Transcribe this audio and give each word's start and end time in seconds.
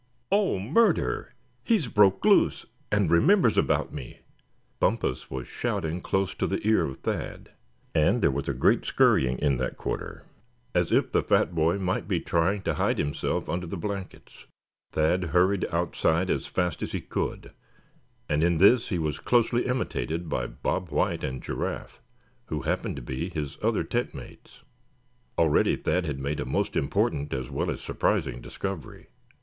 "Oh! 0.31 0.57
murder! 0.57 1.35
he's 1.63 1.87
broke 1.87 2.25
loose, 2.25 2.65
and 2.91 3.11
remembers 3.11 3.55
about 3.55 3.93
me!" 3.93 4.21
Bumpus 4.79 5.29
was 5.29 5.47
shouting 5.47 6.01
close 6.01 6.33
to 6.33 6.47
the 6.47 6.65
ear 6.67 6.83
of 6.85 6.97
Thad; 7.01 7.51
and 7.93 8.19
there 8.23 8.31
was 8.31 8.49
a 8.49 8.53
great 8.55 8.83
scurrying 8.83 9.37
in 9.37 9.57
that 9.57 9.77
quarter, 9.77 10.23
as 10.73 10.91
if 10.91 11.11
the 11.11 11.21
fat 11.21 11.53
boy 11.53 11.77
might 11.77 12.07
be 12.07 12.19
trying 12.19 12.63
to 12.63 12.73
hide 12.73 12.97
himself 12.97 13.47
under 13.47 13.67
the 13.67 13.77
blankets. 13.77 14.45
Thad 14.91 15.25
hurried 15.25 15.67
outside 15.71 16.31
as 16.31 16.47
fast 16.47 16.81
as 16.81 16.93
he 16.93 17.01
could; 17.01 17.51
and 18.27 18.43
in 18.43 18.57
this 18.57 18.89
he 18.89 18.97
was 18.97 19.19
closely 19.19 19.67
imitated 19.67 20.27
by 20.27 20.47
Bob 20.47 20.89
White 20.89 21.23
and 21.23 21.43
Giraffe, 21.43 22.01
who 22.47 22.61
happened 22.63 22.95
to 22.95 23.03
be 23.03 23.29
his 23.29 23.59
other 23.61 23.83
tent 23.83 24.15
mates. 24.15 24.63
Already 25.37 25.75
Thad 25.75 26.07
had 26.07 26.17
made 26.17 26.39
a 26.39 26.45
most 26.45 26.75
important 26.75 27.31
as 27.33 27.51
well 27.51 27.69
as 27.69 27.81
surprising 27.81 28.41
discovery. 28.41 29.05